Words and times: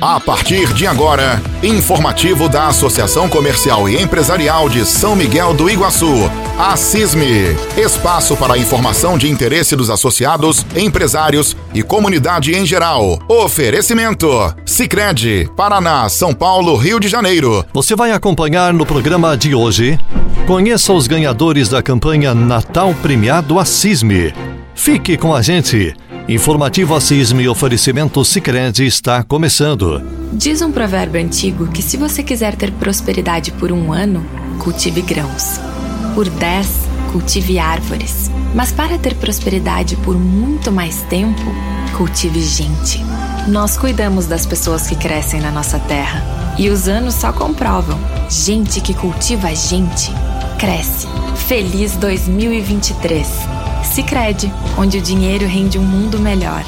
A 0.00 0.18
partir 0.18 0.72
de 0.72 0.86
agora, 0.86 1.42
informativo 1.62 2.48
da 2.48 2.68
Associação 2.68 3.28
Comercial 3.28 3.86
e 3.86 4.00
Empresarial 4.00 4.66
de 4.66 4.86
São 4.86 5.14
Miguel 5.14 5.52
do 5.52 5.68
Iguaçu, 5.68 6.30
a 6.58 6.74
CISME. 6.74 7.54
Espaço 7.76 8.34
para 8.34 8.56
informação 8.56 9.18
de 9.18 9.28
interesse 9.28 9.76
dos 9.76 9.90
associados, 9.90 10.64
empresários 10.74 11.54
e 11.74 11.82
comunidade 11.82 12.56
em 12.56 12.64
geral. 12.64 13.18
Oferecimento: 13.28 14.26
Sicredi, 14.64 15.50
Paraná, 15.54 16.08
São 16.08 16.32
Paulo, 16.32 16.76
Rio 16.76 16.98
de 16.98 17.06
Janeiro. 17.06 17.62
Você 17.70 17.94
vai 17.94 18.10
acompanhar 18.12 18.72
no 18.72 18.86
programa 18.86 19.36
de 19.36 19.54
hoje. 19.54 19.98
Conheça 20.46 20.94
os 20.94 21.06
ganhadores 21.06 21.68
da 21.68 21.82
campanha 21.82 22.34
Natal 22.34 22.94
Premiado 23.02 23.58
a 23.58 23.66
CISME. 23.66 24.32
Fique 24.74 25.18
com 25.18 25.34
a 25.34 25.42
gente. 25.42 25.94
Informativo 26.30 26.94
Assisme 26.94 27.42
e 27.42 27.48
oferecimento 27.48 28.24
Sicredi 28.24 28.86
está 28.86 29.20
começando. 29.24 30.00
Diz 30.32 30.62
um 30.62 30.70
provérbio 30.70 31.20
antigo 31.20 31.66
que 31.66 31.82
se 31.82 31.96
você 31.96 32.22
quiser 32.22 32.54
ter 32.54 32.70
prosperidade 32.70 33.50
por 33.50 33.72
um 33.72 33.92
ano, 33.92 34.24
cultive 34.60 35.02
grãos. 35.02 35.58
Por 36.14 36.28
dez, 36.28 36.68
cultive 37.10 37.58
árvores. 37.58 38.30
Mas 38.54 38.70
para 38.70 38.96
ter 38.96 39.16
prosperidade 39.16 39.96
por 39.96 40.16
muito 40.16 40.70
mais 40.70 41.02
tempo, 41.10 41.42
cultive 41.96 42.40
gente. 42.40 43.04
Nós 43.48 43.76
cuidamos 43.76 44.26
das 44.26 44.46
pessoas 44.46 44.86
que 44.86 44.94
crescem 44.94 45.40
na 45.40 45.50
nossa 45.50 45.80
terra. 45.80 46.22
E 46.56 46.68
os 46.68 46.86
anos 46.86 47.14
só 47.14 47.32
comprovam. 47.32 47.98
Gente 48.30 48.80
que 48.80 48.94
cultiva 48.94 49.52
gente, 49.52 50.12
cresce. 50.60 51.08
Feliz 51.48 51.96
2023! 51.96 53.59
Sicredi, 53.84 54.52
onde 54.78 54.98
o 54.98 55.02
dinheiro 55.02 55.46
rende 55.46 55.78
um 55.78 55.82
mundo 55.82 56.18
melhor. 56.18 56.64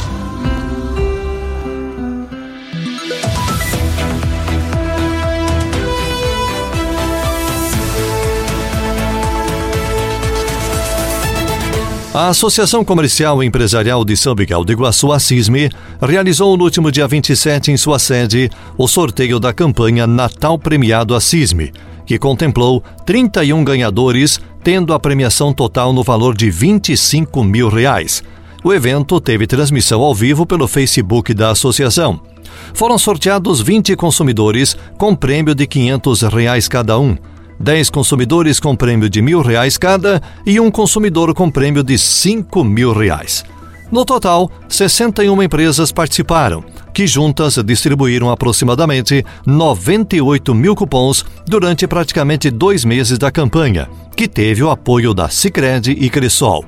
A 12.14 12.28
Associação 12.28 12.84
Comercial 12.84 13.42
e 13.42 13.46
Empresarial 13.46 14.04
de 14.04 14.14
São 14.18 14.34
Miguel 14.34 14.64
do 14.64 14.72
Iguaçu, 14.72 15.10
a 15.12 15.18
CISME, 15.18 15.70
realizou 15.98 16.54
no 16.58 16.64
último 16.64 16.92
dia 16.92 17.08
27 17.08 17.72
em 17.72 17.76
sua 17.78 17.98
sede 17.98 18.50
o 18.76 18.86
sorteio 18.86 19.40
da 19.40 19.50
campanha 19.50 20.06
Natal 20.06 20.58
Premiado 20.58 21.14
a 21.14 21.20
CISME, 21.22 21.72
que 22.04 22.18
contemplou 22.18 22.82
31 23.06 23.64
ganhadores, 23.64 24.40
tendo 24.62 24.92
a 24.92 25.00
premiação 25.00 25.52
total 25.52 25.92
no 25.92 26.02
valor 26.02 26.36
de 26.36 26.50
25 26.50 27.42
mil 27.42 27.68
reais. 27.68 28.22
O 28.64 28.72
evento 28.72 29.20
teve 29.20 29.46
transmissão 29.46 30.02
ao 30.02 30.14
vivo 30.14 30.46
pelo 30.46 30.68
Facebook 30.68 31.34
da 31.34 31.50
associação. 31.50 32.20
Foram 32.74 32.96
sorteados 32.96 33.60
20 33.60 33.96
consumidores 33.96 34.76
com 34.96 35.14
prêmio 35.14 35.54
de 35.54 35.66
500 35.66 36.22
reais 36.22 36.68
cada 36.68 36.98
um, 36.98 37.16
10 37.58 37.90
consumidores 37.90 38.58
com 38.58 38.74
prêmio 38.74 39.08
de 39.08 39.22
mil 39.22 39.40
reais 39.40 39.76
cada 39.76 40.20
e 40.44 40.58
um 40.58 40.70
consumidor 40.70 41.34
com 41.34 41.50
prêmio 41.50 41.82
de 41.82 41.98
5 41.98 42.64
mil 42.64 42.92
reais. 42.92 43.44
No 43.90 44.04
total, 44.04 44.50
61 44.68 45.42
empresas 45.42 45.92
participaram, 45.92 46.64
que 46.92 47.06
juntas 47.06 47.56
distribuíram 47.64 48.30
aproximadamente 48.30 49.24
98 49.46 50.54
mil 50.54 50.74
cupons 50.74 51.24
durante 51.46 51.86
praticamente 51.86 52.50
dois 52.50 52.84
meses 52.84 53.18
da 53.18 53.30
campanha, 53.30 53.88
que 54.16 54.28
teve 54.28 54.62
o 54.62 54.70
apoio 54.70 55.14
da 55.14 55.28
Sicredi 55.28 55.92
e 55.92 56.08
Cressol. 56.10 56.64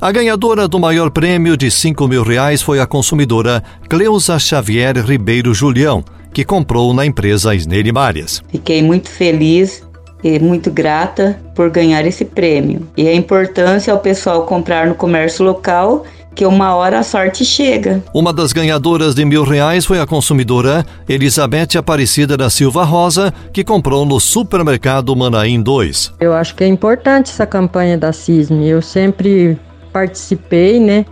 A 0.00 0.10
ganhadora 0.10 0.66
do 0.66 0.80
maior 0.80 1.10
prêmio 1.10 1.56
de 1.56 1.70
5 1.70 2.08
mil 2.08 2.24
reais 2.24 2.60
foi 2.60 2.80
a 2.80 2.86
consumidora 2.86 3.62
Cleusa 3.88 4.36
Xavier 4.36 4.96
Ribeiro 4.98 5.54
Julião, 5.54 6.04
que 6.34 6.44
comprou 6.44 6.92
na 6.92 7.06
empresa 7.06 7.54
Sneire 7.54 7.92
Marias. 7.92 8.42
Fiquei 8.48 8.82
muito 8.82 9.08
feliz 9.08 9.86
e 10.24 10.38
muito 10.38 10.70
grata 10.70 11.38
por 11.54 11.70
ganhar 11.70 12.04
esse 12.06 12.24
prêmio. 12.24 12.88
E 12.96 13.06
a 13.06 13.14
importância 13.14 13.92
ao 13.92 14.00
pessoal 14.00 14.44
comprar 14.44 14.86
no 14.86 14.94
comércio 14.94 15.44
local 15.44 16.04
que 16.34 16.46
uma 16.46 16.74
hora 16.74 17.00
a 17.00 17.02
sorte 17.02 17.44
chega. 17.44 18.02
Uma 18.14 18.32
das 18.32 18.52
ganhadoras 18.52 19.14
de 19.14 19.24
mil 19.24 19.44
reais 19.44 19.84
foi 19.84 20.00
a 20.00 20.06
consumidora 20.06 20.84
Elizabeth 21.08 21.76
Aparecida 21.76 22.36
da 22.36 22.48
Silva 22.48 22.84
Rosa, 22.84 23.32
que 23.52 23.64
comprou 23.64 24.04
no 24.04 24.18
supermercado 24.18 25.14
Manaim 25.14 25.62
2. 25.62 26.14
Eu 26.20 26.32
acho 26.32 26.54
que 26.54 26.64
é 26.64 26.66
importante 26.66 27.30
essa 27.30 27.46
campanha 27.46 27.98
da 27.98 28.12
CISM. 28.12 28.62
Eu 28.64 28.80
sempre 28.80 29.58
participei, 29.92 30.80
né? 30.80 31.04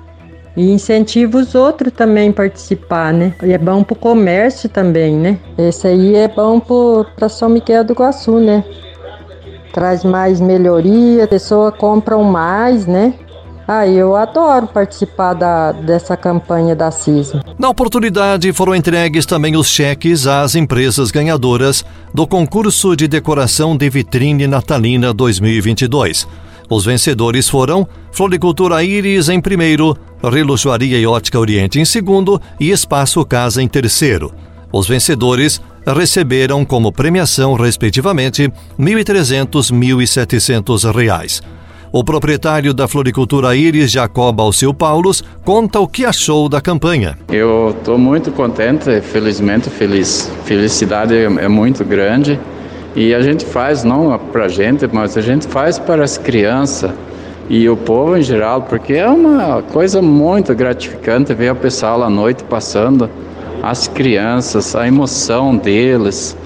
E 0.57 0.73
incentivo 0.73 1.39
os 1.39 1.55
outros 1.55 1.93
também 1.93 2.31
a 2.31 2.33
participar, 2.33 3.13
né? 3.13 3.33
E 3.43 3.53
é 3.53 3.59
bom 3.59 3.85
para 3.85 3.95
o 3.95 3.97
comércio 3.97 4.69
também, 4.69 5.15
né? 5.15 5.39
Esse 5.57 5.87
aí 5.87 6.17
é 6.17 6.29
bom 6.29 6.61
para 7.17 7.29
São 7.29 7.49
Miguel 7.49 7.85
do 7.85 7.93
Iguaçu, 7.93 8.41
né? 8.41 8.65
Traz 9.73 10.03
mais 10.03 10.41
melhoria, 10.41 11.25
a 11.25 11.29
pessoa 11.29 11.71
compram 11.71 12.25
mais, 12.25 12.87
né? 12.87 13.15
Ah, 13.73 13.87
eu 13.87 14.17
adoro 14.17 14.67
participar 14.67 15.33
da, 15.33 15.71
dessa 15.71 16.17
campanha 16.17 16.75
da 16.75 16.91
CISM. 16.91 17.41
Na 17.57 17.69
oportunidade, 17.69 18.53
foram 18.53 18.75
entregues 18.75 19.25
também 19.25 19.57
os 19.57 19.69
cheques 19.69 20.27
às 20.27 20.57
empresas 20.57 21.13
ganhadoras 21.13 21.85
do 22.13 22.27
concurso 22.27 22.97
de 22.97 23.07
decoração 23.07 23.77
de 23.77 23.89
vitrine 23.89 24.49
natalina 24.49 25.15
2022. 25.15 26.27
Os 26.69 26.85
vencedores 26.85 27.49
foram 27.49 27.87
Floricultura 28.11 28.83
Íris 28.83 29.29
em 29.29 29.41
primeiro, 29.41 29.97
Relojoaria 30.21 30.99
e 30.99 31.07
Ótica 31.07 31.39
Oriente 31.39 31.79
em 31.79 31.85
segundo 31.85 32.43
e 32.59 32.73
Espaço 32.73 33.25
Casa 33.25 33.63
em 33.63 33.69
terceiro. 33.69 34.35
Os 34.73 34.89
vencedores 34.89 35.61
receberam 35.87 36.65
como 36.65 36.91
premiação, 36.91 37.55
respectivamente, 37.55 38.43
R$ 38.43 38.53
1.300 38.81 39.71
e 39.71 39.73
1.700 39.73 40.93
reais. 40.93 41.41
O 41.93 42.05
proprietário 42.05 42.73
da 42.73 42.87
floricultura 42.87 43.57
Iris, 43.57 43.91
Jacob 43.91 44.41
Alceu 44.41 44.73
Paulos, 44.73 45.25
conta 45.45 45.81
o 45.81 45.89
que 45.89 46.05
achou 46.05 46.49
da 46.49 46.61
campanha. 46.61 47.19
Eu 47.29 47.75
estou 47.77 47.99
muito 47.99 48.31
contente, 48.31 49.01
felizmente, 49.01 49.69
feliz. 49.69 50.31
Felicidade 50.45 51.17
é 51.17 51.49
muito 51.49 51.85
grande 51.85 52.39
e 52.95 53.13
a 53.13 53.21
gente 53.21 53.45
faz 53.45 53.83
não 53.83 54.17
para 54.33 54.45
a 54.45 54.49
gente, 54.49 54.89
mas 54.93 55.17
a 55.17 55.21
gente 55.21 55.49
faz 55.49 55.81
para 55.81 56.05
as 56.05 56.17
crianças 56.17 56.93
e 57.49 57.69
o 57.69 57.77
povo 57.77 58.17
em 58.17 58.23
geral, 58.23 58.63
porque 58.63 58.93
é 58.93 59.09
uma 59.09 59.61
coisa 59.61 60.01
muito 60.01 60.55
gratificante 60.55 61.35
ver 61.35 61.51
o 61.51 61.57
pessoal 61.57 62.05
à 62.05 62.09
noite 62.09 62.45
passando, 62.45 63.11
as 63.65 63.89
crianças, 63.89 64.77
a 64.77 64.87
emoção 64.87 65.57
deles. 65.57 66.37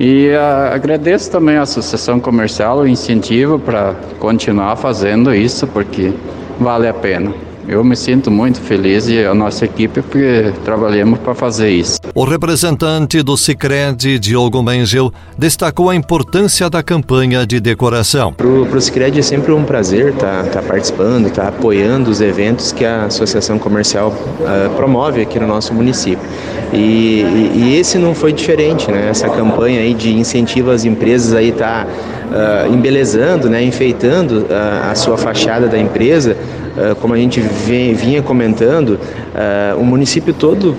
E 0.00 0.28
uh, 0.28 0.74
agradeço 0.74 1.30
também 1.30 1.56
à 1.56 1.62
Associação 1.62 2.20
Comercial 2.20 2.78
o 2.78 2.86
incentivo 2.86 3.58
para 3.58 3.94
continuar 4.20 4.76
fazendo 4.76 5.34
isso, 5.34 5.66
porque 5.66 6.12
vale 6.60 6.86
a 6.86 6.94
pena. 6.94 7.47
Eu 7.68 7.84
me 7.84 7.94
sinto 7.94 8.30
muito 8.30 8.62
feliz 8.62 9.08
e 9.08 9.22
a 9.22 9.34
nossa 9.34 9.66
equipe 9.66 10.00
porque 10.00 10.54
trabalhamos 10.64 11.18
para 11.18 11.34
fazer 11.34 11.68
isso. 11.68 11.98
O 12.14 12.24
representante 12.24 13.22
do 13.22 13.36
Sicredi, 13.36 14.18
Diogo 14.18 14.62
Mengel, 14.62 15.12
destacou 15.36 15.90
a 15.90 15.94
importância 15.94 16.70
da 16.70 16.82
campanha 16.82 17.46
de 17.46 17.60
decoração. 17.60 18.32
Para 18.32 18.46
o 18.46 18.80
Sicredi 18.80 19.18
é 19.18 19.22
sempre 19.22 19.52
um 19.52 19.64
prazer 19.64 20.14
estar 20.14 20.44
tá, 20.44 20.50
tá 20.50 20.62
participando, 20.62 21.26
estar 21.26 21.42
tá 21.42 21.48
apoiando 21.48 22.10
os 22.10 22.22
eventos 22.22 22.72
que 22.72 22.86
a 22.86 23.04
Associação 23.04 23.58
Comercial 23.58 24.14
uh, 24.14 24.74
promove 24.74 25.20
aqui 25.20 25.38
no 25.38 25.46
nosso 25.46 25.74
município. 25.74 26.26
E, 26.72 26.76
e, 26.76 27.52
e, 27.54 27.76
esse 27.76 27.98
não 27.98 28.14
foi 28.14 28.32
diferente, 28.32 28.90
né? 28.90 29.08
Essa 29.08 29.28
campanha 29.28 29.80
aí 29.80 29.92
de 29.92 30.14
incentivo 30.14 30.70
às 30.70 30.84
empresas 30.84 31.34
aí 31.34 31.52
tá 31.52 31.86
uh, 32.28 32.72
embelezando, 32.72 33.48
né? 33.48 33.62
Enfeitando 33.62 34.46
uh, 34.48 34.90
a 34.90 34.94
sua 34.94 35.16
fachada 35.16 35.66
da 35.66 35.78
empresa 35.78 36.36
ah, 36.78 36.94
como 36.94 37.12
a 37.12 37.16
gente 37.16 37.40
vinha 37.40 38.22
comentando, 38.22 39.00
o 39.76 39.82
município 39.82 40.32
todo 40.32 40.76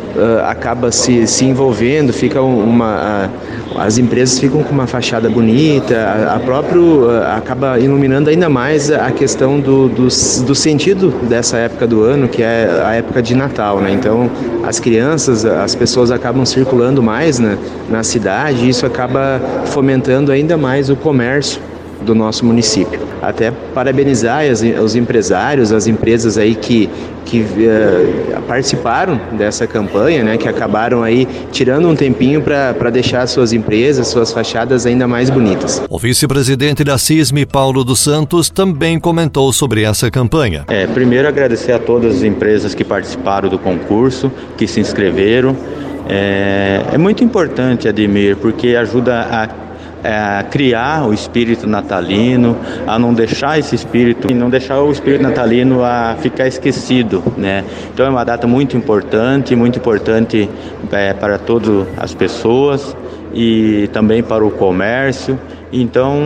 acaba 0.47 0.93
se, 0.93 1.27
se 1.27 1.43
envolvendo, 1.43 2.13
fica 2.13 2.41
uma, 2.41 3.29
as 3.77 3.97
empresas 3.97 4.39
ficam 4.39 4.63
com 4.63 4.71
uma 4.71 4.87
fachada 4.87 5.29
bonita, 5.29 5.95
a, 6.33 6.39
próprio 6.39 7.09
acaba 7.35 7.77
iluminando 7.79 8.29
ainda 8.29 8.47
mais 8.47 8.89
a 8.89 9.11
questão 9.11 9.59
do, 9.59 9.89
do, 9.89 10.07
do 10.45 10.55
sentido 10.55 11.09
dessa 11.27 11.57
época 11.57 11.85
do 11.85 12.01
ano, 12.01 12.29
que 12.29 12.41
é 12.41 12.81
a 12.85 12.93
época 12.95 13.21
de 13.21 13.35
Natal, 13.35 13.81
né? 13.81 13.91
Então, 13.91 14.29
as 14.69 14.79
crianças, 14.79 15.45
as 15.45 15.73
pessoas 15.73 16.11
acabam 16.11 16.45
circulando 16.45 17.01
mais 17.01 17.39
na, 17.39 17.57
na 17.89 18.03
cidade 18.03 18.65
e 18.65 18.69
isso 18.69 18.85
acaba 18.85 19.41
fomentando 19.65 20.31
ainda 20.31 20.57
mais 20.57 20.91
o 20.91 20.95
comércio 20.95 21.59
do 22.01 22.15
nosso 22.15 22.45
município. 22.45 22.99
Até 23.21 23.51
parabenizar 23.51 24.43
as, 24.49 24.61
os 24.61 24.95
empresários, 24.95 25.71
as 25.71 25.87
empresas 25.87 26.37
aí 26.37 26.55
que, 26.55 26.89
que 27.25 27.41
uh, 27.41 28.41
participaram 28.47 29.19
dessa 29.37 29.67
campanha, 29.67 30.23
né, 30.23 30.37
que 30.37 30.47
acabaram 30.47 31.03
aí 31.03 31.27
tirando 31.51 31.89
um 31.89 31.95
tempinho 31.95 32.41
para 32.41 32.89
deixar 32.89 33.27
suas 33.27 33.53
empresas, 33.53 34.07
suas 34.07 34.31
fachadas 34.31 34.85
ainda 34.85 35.07
mais 35.07 35.29
bonitas. 35.29 35.81
O 35.89 35.99
vice-presidente 35.99 36.83
da 36.83 36.97
CISM, 36.97 37.45
Paulo 37.45 37.83
dos 37.83 37.99
Santos, 37.99 38.49
também 38.49 38.99
comentou 38.99 39.51
sobre 39.51 39.83
essa 39.83 40.09
campanha. 40.09 40.65
É, 40.67 40.87
primeiro 40.87 41.27
agradecer 41.27 41.73
a 41.73 41.79
todas 41.79 42.17
as 42.17 42.23
empresas 42.23 42.73
que 42.73 42.83
participaram 42.83 43.49
do 43.49 43.59
concurso, 43.59 44.31
que 44.57 44.67
se 44.67 44.79
inscreveram. 44.79 45.55
É, 46.07 46.81
é 46.93 46.97
muito 46.97 47.23
importante, 47.23 47.87
Ademir, 47.87 48.35
porque 48.37 48.75
ajuda 48.75 49.27
a 49.29 49.68
é, 50.03 50.43
criar 50.49 51.07
o 51.07 51.13
espírito 51.13 51.67
natalino, 51.67 52.57
a 52.87 52.97
não 52.97 53.13
deixar 53.13 53.59
esse 53.59 53.75
espírito, 53.75 54.33
não 54.33 54.49
deixar 54.49 54.79
o 54.81 54.91
espírito 54.91 55.23
natalino 55.23 55.83
a 55.83 56.15
ficar 56.19 56.47
esquecido, 56.47 57.23
né? 57.37 57.63
Então 57.93 58.05
é 58.05 58.09
uma 58.09 58.23
data 58.23 58.47
muito 58.47 58.77
importante, 58.77 59.55
muito 59.55 59.79
importante 59.79 60.49
é, 60.91 61.13
para 61.13 61.37
todas 61.37 61.87
as 61.97 62.13
pessoas 62.13 62.95
e 63.33 63.89
também 63.93 64.23
para 64.23 64.45
o 64.45 64.51
comércio. 64.51 65.39
Então, 65.71 66.17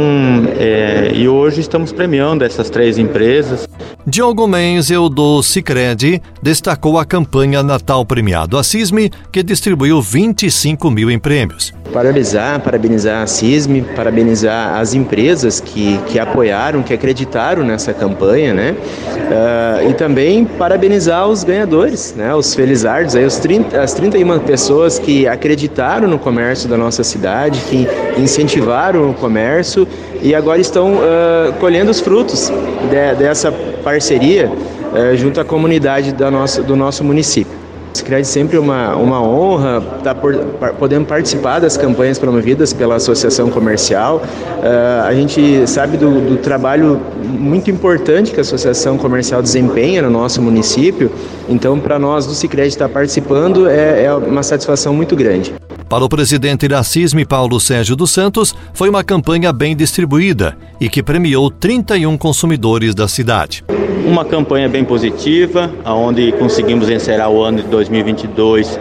é, 0.58 1.12
e 1.14 1.28
hoje 1.28 1.60
estamos 1.60 1.92
premiando 1.92 2.46
essas 2.46 2.70
três 2.70 2.98
empresas. 2.98 3.68
Diogo 4.06 4.46
Menzel, 4.46 5.08
do 5.08 5.42
Cicred, 5.42 6.22
destacou 6.42 7.00
a 7.00 7.06
campanha 7.06 7.64
Natal 7.64 8.06
Premiado 8.06 8.58
a 8.58 8.64
CISME, 8.64 9.10
que 9.32 9.42
distribuiu 9.42 10.02
25 10.02 10.92
mil 10.92 11.10
em 11.10 11.18
prêmios. 11.18 11.74
Parabenizar, 11.94 12.60
parabenizar 12.60 13.24
a 13.24 13.28
CISME, 13.28 13.82
parabenizar 13.96 14.78
as 14.78 14.94
empresas 14.94 15.62
que, 15.62 15.98
que 16.08 16.20
apoiaram, 16.20 16.84
que 16.84 16.94
acreditaram 16.94 17.64
nessa 17.64 17.94
campanha, 17.94 18.54
né? 18.54 18.76
Uh, 18.76 19.90
e 19.90 19.94
também 19.94 20.44
parabenizar 20.44 21.26
os 21.30 21.46
ganhadores, 21.46 22.14
né? 22.18 22.36
Os 22.36 22.54
felizardos, 22.54 23.16
aí, 23.16 23.24
os 23.24 23.38
30, 23.38 23.82
as 23.82 23.94
31 23.94 24.40
pessoas 24.40 25.00
que 25.00 25.26
acreditaram 25.28 26.10
no 26.10 26.20
comércio 26.20 26.68
da 26.68 26.76
nossa 26.76 27.06
cidade, 27.06 27.62
que 27.70 27.88
incentivaram 28.20 29.12
o 29.12 29.14
comércio 29.14 29.88
e 30.24 30.34
agora 30.34 30.62
estão 30.62 30.94
uh, 30.94 31.54
colhendo 31.60 31.92
os 31.92 32.00
frutos 32.00 32.50
de, 32.90 33.16
dessa 33.16 33.52
parceria 33.84 34.50
uh, 34.50 35.18
junto 35.18 35.42
à 35.42 35.44
comunidade 35.44 36.14
da 36.14 36.32
nossa, 36.32 36.64
do 36.64 36.78
nosso 36.78 37.04
município. 37.04 37.63
Cicred 37.94 38.26
sempre 38.26 38.58
uma, 38.58 38.96
uma 38.96 39.22
honra 39.22 39.78
estar 39.78 40.14
tá 40.14 40.16
por, 40.16 40.36
podendo 40.80 41.06
participar 41.06 41.60
das 41.60 41.78
campanhas 41.78 42.18
promovidas 42.18 42.74
pela 42.74 42.96
Associação 42.96 43.50
Comercial. 43.50 44.18
Uh, 44.18 45.08
a 45.08 45.14
gente 45.14 45.68
sabe 45.68 45.98
do, 45.98 46.22
do, 46.22 46.38
trabalho 46.38 47.00
muito 47.24 47.70
importante 47.70 48.32
que 48.32 48.40
a 48.40 48.42
Associação 48.42 48.98
Comercial 48.98 49.42
desempenha 49.42 50.02
no 50.02 50.10
nosso 50.10 50.42
município, 50.42 51.12
então 51.48 51.80
para 51.80 52.00
nós 52.00 52.26
do 52.26 52.34
Cicred 52.34 52.70
estar 52.70 52.90
participando 52.90 53.70
é, 53.70 54.06
é 54.06 54.14
uma 54.14 54.44
satisfação 54.44 54.94
muito 54.94 55.16
grande. 55.16 55.54
Para 55.88 56.04
o 56.04 56.10
presidente 56.10 56.68
da 56.68 56.82
CISM, 56.84 57.24
Paulo 57.24 57.60
Sérgio 57.60 57.96
dos 57.96 58.10
Santos, 58.10 58.56
foi 58.74 58.90
uma 58.90 59.04
campanha 59.04 59.54
bem 59.54 59.76
distribuída 59.76 60.58
e 60.80 60.90
que 60.90 61.04
premiou 61.04 61.52
31 61.52 62.18
consumidores 62.18 62.96
da 62.96 63.08
cidade. 63.08 63.64
Uma 64.06 64.26
campanha 64.26 64.68
bem 64.68 64.84
positiva, 64.84 65.72
onde 65.86 66.32
conseguimos 66.34 66.90
encerrar 66.90 67.30
o 67.30 67.42
ano 67.42 67.62
de 67.62 67.68
2022 67.68 68.80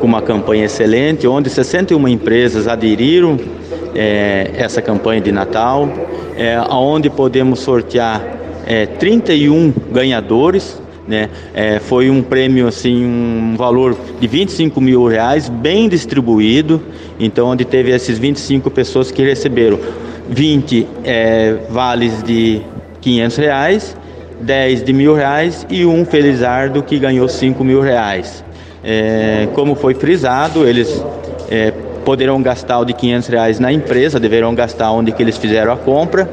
com 0.00 0.06
uma 0.06 0.20
campanha 0.20 0.64
excelente, 0.64 1.26
onde 1.26 1.48
61 1.48 2.08
empresas 2.08 2.66
aderiram 2.66 3.38
é, 3.94 4.50
essa 4.56 4.82
campanha 4.82 5.20
de 5.20 5.30
Natal, 5.30 5.88
é, 6.36 6.60
onde 6.70 7.08
podemos 7.08 7.60
sortear 7.60 8.22
é, 8.66 8.86
31 8.86 9.72
ganhadores 9.92 10.82
né? 11.06 11.28
É, 11.52 11.78
foi 11.80 12.08
um 12.08 12.22
prêmio 12.22 12.66
assim, 12.66 13.04
um 13.04 13.56
valor 13.56 13.96
de 14.18 14.26
25 14.26 14.80
mil 14.80 15.06
reais, 15.06 15.48
bem 15.48 15.88
distribuído. 15.88 16.82
Então, 17.20 17.48
onde 17.48 17.64
teve 17.64 17.92
essas 17.92 18.18
25 18.18 18.70
pessoas 18.70 19.10
que 19.10 19.22
receberam 19.22 19.78
20 20.28 20.86
é, 21.04 21.56
vales 21.68 22.22
de 22.22 22.62
500 23.02 23.36
reais, 23.36 23.96
10 24.44 24.84
de 24.84 24.92
mil 24.92 25.14
reais 25.14 25.66
e 25.70 25.86
um 25.86 26.04
felizardo 26.04 26.82
que 26.82 26.98
ganhou 26.98 27.28
5 27.28 27.64
mil 27.64 27.80
reais. 27.80 28.44
É, 28.84 29.48
como 29.54 29.74
foi 29.74 29.94
frisado, 29.94 30.68
eles 30.68 31.02
é, 31.50 31.72
poderão 32.04 32.42
gastar 32.42 32.78
o 32.78 32.84
de 32.84 32.92
500 32.92 33.28
reais 33.28 33.58
na 33.58 33.72
empresa, 33.72 34.20
deverão 34.20 34.54
gastar 34.54 34.92
onde 34.92 35.10
que 35.10 35.22
eles 35.22 35.38
fizeram 35.38 35.72
a 35.72 35.76
compra. 35.76 36.28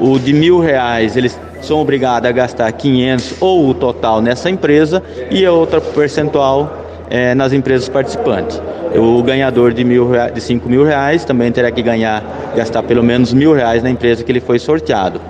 O 0.00 0.18
de 0.18 0.32
mil 0.32 0.60
reais 0.60 1.16
eles 1.16 1.38
são 1.60 1.80
obrigados 1.80 2.28
a 2.28 2.32
gastar 2.32 2.70
500 2.70 3.34
ou 3.40 3.68
o 3.68 3.74
total 3.74 4.22
nessa 4.22 4.48
empresa 4.48 5.02
e 5.30 5.44
a 5.44 5.52
outra 5.52 5.80
percentual 5.80 6.84
é, 7.10 7.34
nas 7.34 7.52
empresas 7.52 7.88
participantes. 7.88 8.62
O 8.94 9.22
ganhador 9.22 9.72
de, 9.72 9.84
mil, 9.84 10.10
de 10.32 10.40
5 10.40 10.68
mil 10.68 10.84
reais 10.84 11.24
também 11.24 11.50
terá 11.50 11.70
que 11.70 11.82
ganhar, 11.82 12.22
gastar 12.56 12.82
pelo 12.84 13.02
menos 13.02 13.32
mil 13.34 13.52
reais 13.52 13.82
na 13.82 13.90
empresa 13.90 14.22
que 14.22 14.30
ele 14.30 14.40
foi 14.40 14.58
sorteado. 14.58 15.20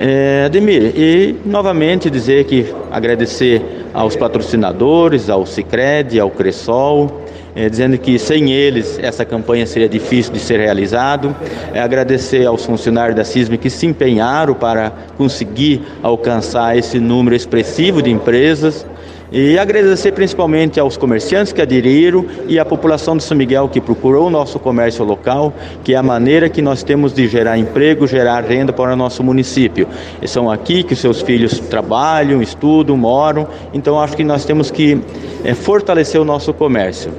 É, 0.00 0.44
Ademir, 0.46 0.92
e 0.94 1.34
novamente 1.44 2.08
dizer 2.08 2.44
que 2.44 2.72
agradecer 2.88 3.60
aos 3.92 4.14
patrocinadores, 4.14 5.28
ao 5.28 5.44
Cicred, 5.44 6.20
ao 6.20 6.30
Cressol, 6.30 7.24
é, 7.52 7.68
dizendo 7.68 7.98
que 7.98 8.16
sem 8.16 8.52
eles 8.52 8.96
essa 9.02 9.24
campanha 9.24 9.66
seria 9.66 9.88
difícil 9.88 10.32
de 10.32 10.38
ser 10.38 10.60
realizado. 10.60 11.34
É, 11.74 11.80
agradecer 11.80 12.46
aos 12.46 12.64
funcionários 12.64 13.16
da 13.16 13.24
CISM 13.24 13.56
que 13.56 13.68
se 13.68 13.86
empenharam 13.86 14.54
para 14.54 14.92
conseguir 15.16 15.82
alcançar 16.00 16.78
esse 16.78 17.00
número 17.00 17.34
expressivo 17.34 18.00
de 18.00 18.12
empresas. 18.12 18.86
E 19.30 19.58
agradecer 19.58 20.12
principalmente 20.12 20.80
aos 20.80 20.96
comerciantes 20.96 21.52
que 21.52 21.60
aderiram 21.60 22.24
e 22.46 22.58
à 22.58 22.64
população 22.64 23.16
de 23.16 23.22
São 23.22 23.36
Miguel 23.36 23.68
que 23.68 23.80
procurou 23.80 24.28
o 24.28 24.30
nosso 24.30 24.58
comércio 24.58 25.04
local, 25.04 25.52
que 25.84 25.92
é 25.92 25.96
a 25.96 26.02
maneira 26.02 26.48
que 26.48 26.62
nós 26.62 26.82
temos 26.82 27.12
de 27.12 27.28
gerar 27.28 27.58
emprego, 27.58 28.06
gerar 28.06 28.42
renda 28.42 28.72
para 28.72 28.92
o 28.92 28.96
nosso 28.96 29.22
município. 29.22 29.86
E 30.22 30.26
são 30.26 30.50
aqui 30.50 30.82
que 30.82 30.94
os 30.94 30.98
seus 30.98 31.20
filhos 31.20 31.58
trabalham, 31.60 32.40
estudam, 32.40 32.96
moram, 32.96 33.46
então 33.74 34.00
acho 34.00 34.16
que 34.16 34.24
nós 34.24 34.46
temos 34.46 34.70
que 34.70 34.98
é, 35.44 35.52
fortalecer 35.52 36.18
o 36.18 36.24
nosso 36.24 36.54
comércio 36.54 37.12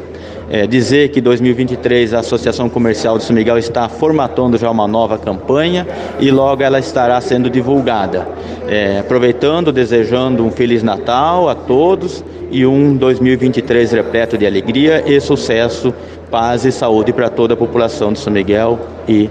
é, 0.49 0.65
dizer 0.65 1.09
que 1.09 1.21
2023 1.21 2.13
a 2.13 2.19
Associação 2.19 2.69
Comercial 2.69 3.17
de 3.17 3.23
São 3.23 3.35
Miguel 3.35 3.57
está 3.57 3.87
formatando 3.87 4.57
já 4.57 4.69
uma 4.69 4.87
nova 4.87 5.17
campanha 5.17 5.87
e 6.19 6.31
logo 6.31 6.63
ela 6.63 6.79
estará 6.79 7.19
sendo 7.21 7.49
divulgada. 7.49 8.27
É, 8.67 8.99
aproveitando, 8.99 9.71
desejando 9.71 10.43
um 10.43 10.51
Feliz 10.51 10.81
Natal 10.81 11.47
a 11.47 11.55
todos 11.55 12.23
e 12.51 12.65
um 12.65 12.95
2023 12.95 13.91
repleto 13.91 14.37
de 14.37 14.45
alegria 14.45 15.03
e 15.05 15.19
sucesso, 15.21 15.93
paz 16.31 16.65
e 16.65 16.71
saúde 16.71 17.13
para 17.13 17.29
toda 17.29 17.53
a 17.53 17.57
população 17.57 18.11
de 18.11 18.19
São 18.19 18.33
Miguel 18.33 18.79
e 19.07 19.29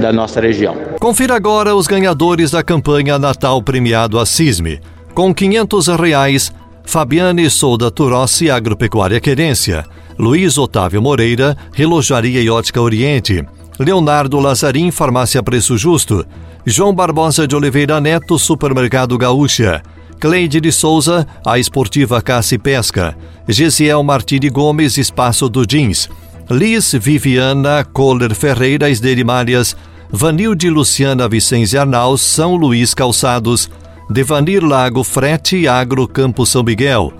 da 0.00 0.12
nossa 0.12 0.40
região. 0.40 0.76
Confira 1.00 1.34
agora 1.34 1.74
os 1.74 1.86
ganhadores 1.86 2.50
da 2.50 2.62
campanha 2.62 3.18
Natal 3.18 3.62
Premiado 3.62 4.18
a 4.18 4.26
CISME. 4.26 4.80
Com 5.14 5.34
500 5.34 5.88
reais, 5.88 6.52
Fabiane 6.84 7.48
Souda 7.48 7.90
Turossi 7.90 8.50
Agropecuária 8.50 9.20
Querência. 9.20 9.84
Luiz 10.18 10.56
Otávio 10.58 11.02
Moreira, 11.02 11.56
Relojaria 11.72 12.40
e 12.40 12.48
Ótica 12.48 12.80
Oriente, 12.80 13.44
Leonardo 13.78 14.38
Lazarim, 14.38 14.90
Farmácia 14.90 15.42
Preço 15.42 15.76
Justo, 15.76 16.24
João 16.64 16.94
Barbosa 16.94 17.46
de 17.46 17.56
Oliveira 17.56 18.00
Neto, 18.00 18.38
Supermercado 18.38 19.18
Gaúcha, 19.18 19.82
Cleide 20.20 20.60
de 20.60 20.70
Souza, 20.70 21.26
a 21.44 21.58
Esportiva 21.58 22.22
Caça 22.22 22.54
e 22.54 22.58
Pesca, 22.58 23.16
Gesiel 23.48 24.02
Martini 24.02 24.48
Gomes, 24.48 24.96
Espaço 24.96 25.48
do 25.48 25.66
Jeans, 25.68 26.08
Liz 26.48 26.92
Viviana 26.92 27.84
Kohler 27.84 28.34
Ferreira, 28.34 28.88
Esderimárias, 28.88 29.76
Vanilde 30.10 30.70
Luciana 30.70 31.28
Vicente 31.28 31.76
Arnal, 31.76 32.16
São 32.16 32.54
Luís 32.54 32.94
Calçados, 32.94 33.68
Devanir 34.08 34.62
Lago 34.62 35.02
Frete 35.02 35.66
Agro 35.66 36.06
Campo 36.06 36.46
São 36.46 36.62
Miguel, 36.62 37.12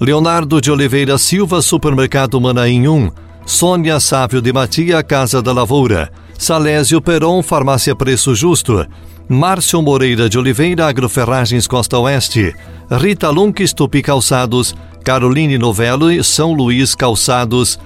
Leonardo 0.00 0.60
de 0.60 0.70
Oliveira 0.70 1.16
Silva, 1.16 1.62
Supermercado 1.62 2.38
Manaim 2.38 2.86
1, 2.86 3.10
Sônia 3.46 3.98
Sávio 3.98 4.42
de 4.42 4.52
Matia, 4.52 5.02
Casa 5.02 5.40
da 5.40 5.52
Lavoura, 5.52 6.12
Salésio 6.38 7.00
Peron, 7.00 7.42
Farmácia 7.42 7.96
Preço 7.96 8.34
Justo, 8.34 8.86
Márcio 9.26 9.80
Moreira 9.80 10.28
de 10.28 10.38
Oliveira, 10.38 10.86
Agroferragens 10.86 11.66
Costa 11.66 11.98
Oeste, 11.98 12.54
Rita 12.90 13.30
Lunques, 13.30 13.72
Tupi 13.72 14.02
Calçados, 14.02 14.74
Caroline 15.02 15.56
Novello, 15.56 16.22
São 16.22 16.52
Luís 16.52 16.94
Calçados, 16.94 17.78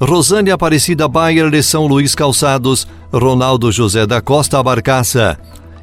Rosane 0.00 0.50
Aparecida 0.50 1.06
Bayer 1.06 1.50
de 1.50 1.62
São 1.62 1.86
Luís 1.86 2.14
Calçados, 2.14 2.88
Ronaldo 3.12 3.70
José 3.70 4.06
da 4.06 4.22
Costa 4.22 4.62
Barcaça, 4.62 5.38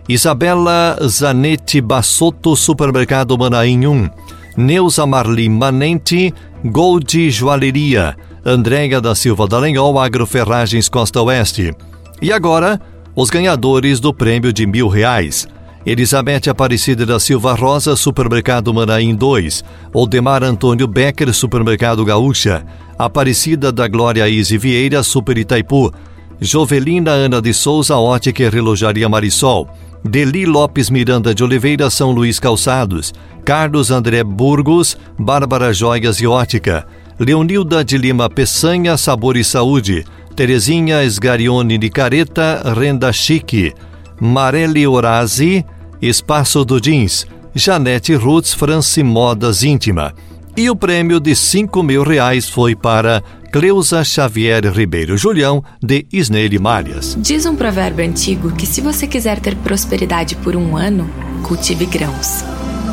Isabela 0.10 0.98
Zanetti 1.08 1.80
Bassotto, 1.80 2.56
Supermercado 2.56 3.38
Manaim 3.38 3.86
1, 3.86 4.10
Neuza 4.58 5.06
Marli 5.06 5.50
Manente, 5.50 6.34
Gold 6.64 7.30
Joalheria, 7.30 8.16
Andréia 8.46 9.02
da 9.02 9.14
Silva 9.14 9.48
Dallagnol, 9.48 10.00
Agroferragens 10.00 10.88
Costa 10.88 11.22
Oeste. 11.22 11.74
E 12.22 12.32
agora, 12.32 12.80
os 13.14 13.30
ganhadores 13.30 14.00
do 14.00 14.14
prêmio 14.14 14.54
de 14.54 14.66
mil 14.66 14.88
reais. 14.88 15.46
Elizabeth 15.86 16.50
Aparecida 16.50 17.06
da 17.06 17.20
Silva 17.20 17.54
Rosa, 17.54 17.96
Supermercado 17.98 18.74
Manaim 18.74 19.14
2. 19.14 19.64
Oldemar 19.94 20.42
Antônio 20.42 20.88
Becker, 20.88 21.34
Supermercado 21.34 22.06
Gaúcha. 22.06 22.66
Aparecida 22.98 23.72
da 23.72 23.88
Glória 23.88 24.28
Izzy 24.28 24.58
Vieira, 24.58 25.04
Super 25.04 25.38
Itaipu. 25.38 25.94
Jovelina 26.40 27.12
Ana 27.12 27.42
de 27.42 27.54
Souza, 27.54 27.98
Ótica 27.98 28.42
e 28.42 28.50
Relojaria 28.50 29.08
Marisol. 29.10 29.70
Deli 30.08 30.46
Lopes 30.46 30.92
Miranda 30.92 31.34
de 31.34 31.44
Oliveira, 31.44 31.90
São 31.90 32.12
Luís 32.12 32.40
Calçados, 32.40 33.12
Carlos 33.46 33.92
André 33.92 34.24
Burgos, 34.24 34.98
Bárbara 35.20 35.72
Joias 35.72 36.20
e 36.20 36.26
Ótica, 36.26 36.88
Leonilda 37.20 37.86
de 37.86 37.96
Lima 37.96 38.28
Peçanha, 38.28 38.98
Sabor 38.98 39.38
e 39.38 39.44
Saúde, 39.44 40.04
Terezinha 40.36 41.04
Esgarione 41.04 41.78
Nicareta, 41.78 42.74
Renda 42.76 43.14
Chique, 43.14 43.72
Mareli 44.20 44.88
Orazi, 44.88 45.64
Espaço 46.02 46.66
do 46.66 46.82
Jeans, 46.82 47.28
Janete 47.54 48.16
Roots 48.16 48.54
France 48.54 49.02
Modas 49.04 49.62
Íntima. 49.64 50.12
E 50.58 50.68
o 50.68 50.76
prêmio 50.76 51.20
de 51.20 51.36
cinco 51.36 51.84
mil 51.84 52.02
reais 52.02 52.50
foi 52.50 52.76
para 52.76 53.22
Cleusa 53.52 54.04
Xavier 54.04 54.66
Ribeiro 54.66 55.16
Julião, 55.16 55.64
de 55.84 56.08
Isneire 56.12 56.58
Malhas. 56.58 57.16
Diz 57.20 57.46
um 57.46 57.56
provérbio 57.56 58.06
antigo 58.06 58.52
que 58.54 58.66
se 58.66 58.82
você 58.82 59.06
quiser 59.06 59.40
ter 59.40 59.56
prosperidade 59.58 60.36
por 60.38 60.56
um 60.56 60.76
ano, 60.76 61.08
cultive 61.44 61.86
grãos. 61.86 62.44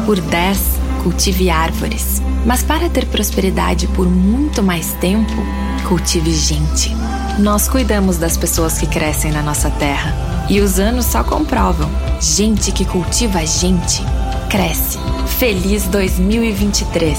Por 0.04 0.21
dez, 0.21 0.59
cultive 1.02 1.49
árvores. 1.49 2.21
Mas 2.44 2.62
para 2.62 2.88
ter 2.88 3.06
prosperidade 3.06 3.87
por 3.88 4.09
muito 4.09 4.62
mais 4.62 4.94
tempo, 4.94 5.32
cultive 5.87 6.35
gente. 6.35 6.94
Nós 7.38 7.68
cuidamos 7.68 8.18
das 8.18 8.37
pessoas 8.37 8.78
que 8.78 8.87
crescem 8.87 9.30
na 9.30 9.42
nossa 9.42 9.71
terra. 9.71 10.12
E 10.50 10.61
os 10.61 10.80
anos 10.80 11.06
só 11.06 11.23
comprovam. 11.23 11.88
Gente 12.21 12.73
que 12.73 12.85
cultiva 12.85 13.47
gente, 13.47 14.02
cresce. 14.50 14.99
Feliz 15.38 15.85
2023. 15.85 17.18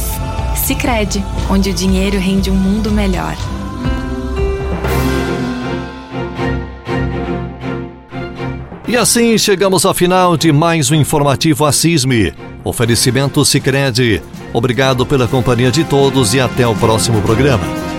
Sicredi, 0.56 1.24
onde 1.50 1.70
o 1.70 1.74
dinheiro 1.74 2.20
rende 2.20 2.52
um 2.52 2.56
mundo 2.56 2.92
melhor. 2.92 3.36
E 8.94 8.96
assim 8.96 9.40
chegamos 9.40 9.86
ao 9.86 9.94
final 9.96 10.38
de 10.38 10.52
mais 10.52 10.92
um 10.92 10.94
informativo 10.94 11.66
Assisme. 11.66 12.32
Oferecimento 12.64 13.44
Sicredi. 13.44 14.22
Obrigado 14.54 15.04
pela 15.04 15.28
companhia 15.28 15.72
de 15.72 15.84
todos 15.84 16.36
e 16.36 16.40
até 16.40 16.68
o 16.68 16.76
próximo 16.76 17.20
programa. 17.24 17.93